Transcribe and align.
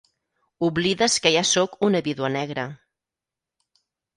Oblides 0.67 1.17
que 1.25 1.33
ja 1.35 1.43
soc 1.51 1.77
una 1.89 2.01
vídua 2.09 2.33
negra. 2.39 2.67